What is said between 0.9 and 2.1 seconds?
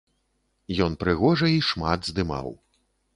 прыгожа і шмат